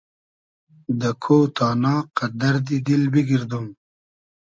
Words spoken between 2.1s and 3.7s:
قئد دئردی دیل بیگئردوم